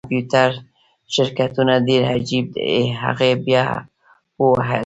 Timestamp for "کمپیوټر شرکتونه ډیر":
0.03-2.01